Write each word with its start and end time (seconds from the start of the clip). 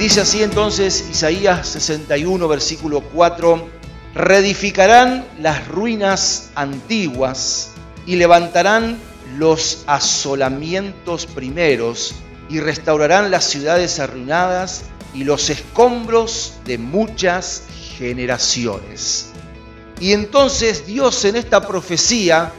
dice 0.00 0.22
así 0.22 0.42
entonces 0.42 1.04
Isaías 1.10 1.68
61, 1.68 2.48
versículo 2.48 3.02
4, 3.02 3.68
reedificarán 4.14 5.26
las 5.38 5.68
ruinas 5.68 6.48
antiguas 6.54 7.72
y 8.06 8.16
levantarán 8.16 8.98
los 9.36 9.84
asolamientos 9.86 11.26
primeros 11.26 12.14
y 12.48 12.60
restaurarán 12.60 13.30
las 13.30 13.44
ciudades 13.44 14.00
arruinadas 14.00 14.84
y 15.12 15.24
los 15.24 15.50
escombros 15.50 16.54
de 16.64 16.78
muchas 16.78 17.64
generaciones. 17.98 19.32
Y 20.00 20.14
entonces 20.14 20.86
Dios 20.86 21.26
en 21.26 21.36
esta 21.36 21.68
profecía, 21.68 22.52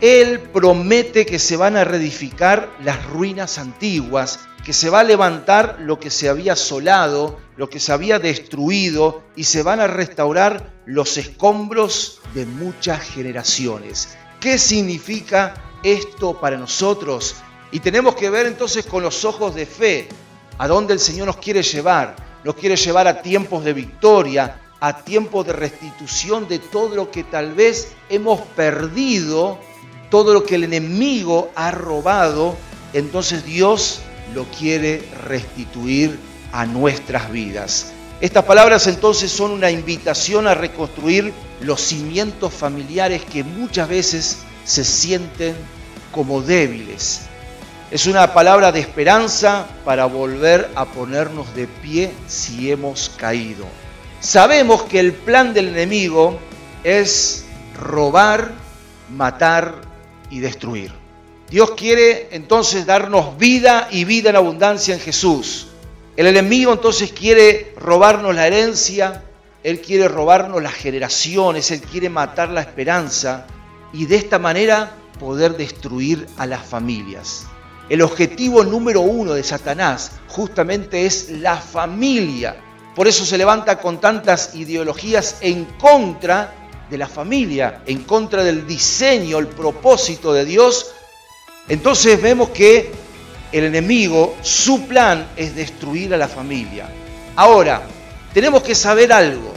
Él 0.00 0.40
promete 0.40 1.26
que 1.26 1.38
se 1.38 1.58
van 1.58 1.76
a 1.76 1.84
reedificar 1.84 2.70
las 2.82 3.04
ruinas 3.04 3.58
antiguas, 3.58 4.40
que 4.66 4.72
se 4.72 4.90
va 4.90 4.98
a 4.98 5.04
levantar 5.04 5.76
lo 5.78 6.00
que 6.00 6.10
se 6.10 6.28
había 6.28 6.54
asolado, 6.54 7.38
lo 7.56 7.70
que 7.70 7.78
se 7.78 7.92
había 7.92 8.18
destruido, 8.18 9.22
y 9.36 9.44
se 9.44 9.62
van 9.62 9.78
a 9.78 9.86
restaurar 9.86 10.72
los 10.86 11.18
escombros 11.18 12.18
de 12.34 12.46
muchas 12.46 13.00
generaciones. 13.00 14.08
¿Qué 14.40 14.58
significa 14.58 15.54
esto 15.84 16.40
para 16.40 16.56
nosotros? 16.56 17.36
Y 17.70 17.78
tenemos 17.78 18.16
que 18.16 18.28
ver 18.28 18.46
entonces 18.46 18.84
con 18.86 19.04
los 19.04 19.24
ojos 19.24 19.54
de 19.54 19.66
fe 19.66 20.08
a 20.58 20.66
dónde 20.66 20.94
el 20.94 20.98
Señor 20.98 21.28
nos 21.28 21.36
quiere 21.36 21.62
llevar. 21.62 22.16
Nos 22.42 22.56
quiere 22.56 22.74
llevar 22.74 23.06
a 23.06 23.22
tiempos 23.22 23.62
de 23.62 23.72
victoria, 23.72 24.62
a 24.80 25.04
tiempos 25.04 25.46
de 25.46 25.52
restitución 25.52 26.48
de 26.48 26.58
todo 26.58 26.96
lo 26.96 27.12
que 27.12 27.22
tal 27.22 27.54
vez 27.54 27.92
hemos 28.08 28.40
perdido, 28.40 29.60
todo 30.10 30.34
lo 30.34 30.42
que 30.42 30.56
el 30.56 30.64
enemigo 30.64 31.52
ha 31.54 31.70
robado. 31.70 32.56
Entonces 32.92 33.44
Dios 33.44 34.00
lo 34.36 34.44
quiere 34.44 35.02
restituir 35.24 36.16
a 36.52 36.64
nuestras 36.64 37.32
vidas. 37.32 37.92
Estas 38.20 38.44
palabras 38.44 38.86
entonces 38.86 39.32
son 39.32 39.50
una 39.50 39.72
invitación 39.72 40.46
a 40.46 40.54
reconstruir 40.54 41.32
los 41.60 41.80
cimientos 41.80 42.52
familiares 42.52 43.24
que 43.24 43.42
muchas 43.42 43.88
veces 43.88 44.38
se 44.64 44.84
sienten 44.84 45.56
como 46.12 46.40
débiles, 46.40 47.22
es 47.88 48.08
una 48.08 48.34
palabra 48.34 48.72
de 48.72 48.80
esperanza 48.80 49.64
para 49.84 50.06
volver 50.06 50.68
a 50.74 50.86
ponernos 50.86 51.54
de 51.54 51.68
pie 51.68 52.12
si 52.26 52.72
hemos 52.72 53.12
caído. 53.16 53.64
Sabemos 54.18 54.82
que 54.82 54.98
el 54.98 55.12
plan 55.12 55.54
del 55.54 55.68
enemigo 55.68 56.36
es 56.82 57.44
robar, 57.78 58.50
matar 59.08 59.82
y 60.30 60.40
destruir. 60.40 61.05
Dios 61.50 61.72
quiere 61.72 62.28
entonces 62.32 62.86
darnos 62.86 63.38
vida 63.38 63.88
y 63.90 64.04
vida 64.04 64.30
en 64.30 64.36
abundancia 64.36 64.94
en 64.94 65.00
Jesús. 65.00 65.68
El 66.16 66.26
enemigo 66.26 66.72
entonces 66.72 67.12
quiere 67.12 67.74
robarnos 67.78 68.34
la 68.34 68.46
herencia, 68.46 69.22
él 69.62 69.80
quiere 69.80 70.08
robarnos 70.08 70.62
las 70.62 70.74
generaciones, 70.74 71.70
él 71.70 71.80
quiere 71.82 72.08
matar 72.08 72.48
la 72.50 72.62
esperanza 72.62 73.46
y 73.92 74.06
de 74.06 74.16
esta 74.16 74.38
manera 74.38 74.92
poder 75.20 75.56
destruir 75.56 76.26
a 76.36 76.46
las 76.46 76.64
familias. 76.64 77.44
El 77.88 78.02
objetivo 78.02 78.64
número 78.64 79.00
uno 79.02 79.34
de 79.34 79.44
Satanás 79.44 80.12
justamente 80.28 81.06
es 81.06 81.30
la 81.30 81.56
familia. 81.56 82.56
Por 82.96 83.06
eso 83.06 83.24
se 83.24 83.38
levanta 83.38 83.78
con 83.78 84.00
tantas 84.00 84.56
ideologías 84.56 85.36
en 85.40 85.64
contra 85.78 86.52
de 86.90 86.98
la 86.98 87.06
familia, 87.06 87.82
en 87.86 88.02
contra 88.02 88.42
del 88.42 88.66
diseño, 88.66 89.38
el 89.38 89.46
propósito 89.46 90.32
de 90.32 90.44
Dios. 90.44 90.94
Entonces 91.68 92.20
vemos 92.20 92.50
que 92.50 92.92
el 93.52 93.64
enemigo, 93.64 94.36
su 94.42 94.86
plan 94.86 95.28
es 95.36 95.54
destruir 95.54 96.14
a 96.14 96.16
la 96.16 96.28
familia. 96.28 96.88
Ahora, 97.34 97.82
tenemos 98.32 98.62
que 98.62 98.74
saber 98.74 99.12
algo. 99.12 99.52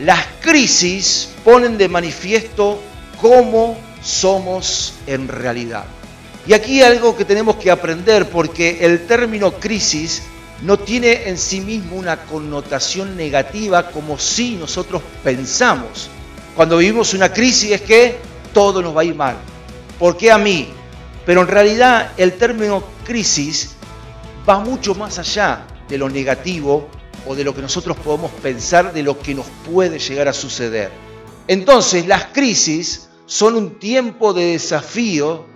Las 0.00 0.24
crisis 0.40 1.28
ponen 1.44 1.76
de 1.76 1.88
manifiesto 1.88 2.80
cómo 3.20 3.76
somos 4.02 4.94
en 5.06 5.28
realidad. 5.28 5.84
Y 6.46 6.54
aquí 6.54 6.82
algo 6.82 7.16
que 7.16 7.24
tenemos 7.24 7.56
que 7.56 7.70
aprender 7.70 8.28
porque 8.28 8.78
el 8.80 9.06
término 9.06 9.52
crisis 9.52 10.22
no 10.62 10.78
tiene 10.78 11.28
en 11.28 11.38
sí 11.38 11.60
mismo 11.60 11.96
una 11.96 12.24
connotación 12.24 13.16
negativa 13.16 13.90
como 13.90 14.18
si 14.18 14.56
nosotros 14.56 15.02
pensamos. 15.22 16.08
Cuando 16.56 16.78
vivimos 16.78 17.14
una 17.14 17.32
crisis 17.32 17.72
es 17.72 17.82
que 17.82 18.16
todo 18.52 18.82
nos 18.82 18.96
va 18.96 19.02
a 19.02 19.04
ir 19.04 19.14
mal. 19.14 19.36
¿Por 19.98 20.16
qué 20.16 20.32
a 20.32 20.38
mí? 20.38 20.68
Pero 21.24 21.42
en 21.42 21.48
realidad 21.48 22.12
el 22.16 22.34
término 22.34 22.82
crisis 23.04 23.76
va 24.48 24.58
mucho 24.60 24.94
más 24.94 25.18
allá 25.18 25.66
de 25.88 25.98
lo 25.98 26.08
negativo 26.08 26.88
o 27.26 27.34
de 27.34 27.44
lo 27.44 27.54
que 27.54 27.62
nosotros 27.62 27.96
podemos 27.98 28.30
pensar 28.42 28.92
de 28.92 29.02
lo 29.02 29.18
que 29.18 29.34
nos 29.34 29.46
puede 29.70 29.98
llegar 29.98 30.28
a 30.28 30.32
suceder. 30.32 30.90
Entonces 31.46 32.06
las 32.06 32.26
crisis 32.26 33.08
son 33.26 33.56
un 33.56 33.78
tiempo 33.78 34.32
de 34.32 34.46
desafío 34.52 35.46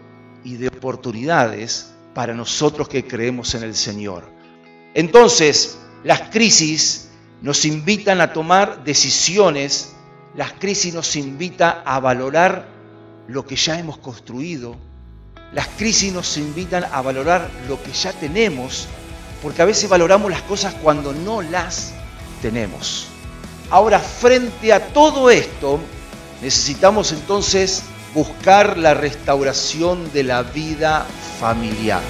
y 0.44 0.56
de 0.56 0.68
oportunidades 0.68 1.92
para 2.14 2.32
nosotros 2.32 2.88
que 2.88 3.06
creemos 3.06 3.54
en 3.54 3.64
el 3.64 3.74
Señor. 3.74 4.24
Entonces, 4.94 5.78
las 6.04 6.30
crisis 6.30 7.10
nos 7.42 7.66
invitan 7.66 8.22
a 8.22 8.32
tomar 8.32 8.84
decisiones, 8.84 9.94
las 10.34 10.52
crisis 10.54 10.94
nos 10.94 11.14
invitan 11.16 11.82
a 11.84 12.00
valorar 12.00 12.66
lo 13.28 13.44
que 13.44 13.56
ya 13.56 13.78
hemos 13.78 13.98
construido, 13.98 14.76
las 15.56 15.68
crisis 15.68 16.12
nos 16.12 16.36
invitan 16.36 16.84
a 16.84 17.00
valorar 17.00 17.48
lo 17.66 17.82
que 17.82 17.90
ya 17.90 18.12
tenemos, 18.12 18.88
porque 19.42 19.62
a 19.62 19.64
veces 19.64 19.88
valoramos 19.88 20.30
las 20.30 20.42
cosas 20.42 20.74
cuando 20.74 21.14
no 21.14 21.40
las 21.40 21.94
tenemos. 22.42 23.06
Ahora, 23.70 23.98
frente 23.98 24.74
a 24.74 24.88
todo 24.88 25.30
esto, 25.30 25.80
necesitamos 26.42 27.10
entonces 27.12 27.84
buscar 28.12 28.76
la 28.76 28.92
restauración 28.92 30.12
de 30.12 30.24
la 30.24 30.42
vida 30.42 31.06
familiar. 31.40 32.02